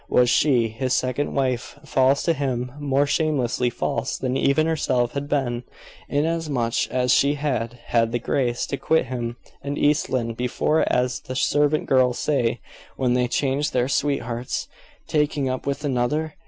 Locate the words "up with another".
15.47-16.33